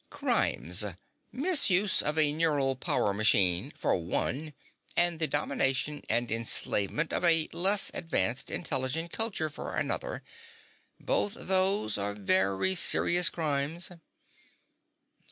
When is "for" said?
3.77-3.95, 9.51-9.75